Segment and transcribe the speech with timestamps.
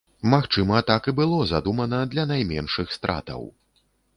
[0.33, 3.41] Магчыма, так і было задумана, для найменшых стратаў.